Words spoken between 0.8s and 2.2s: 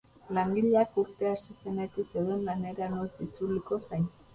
urtea hasi zenetik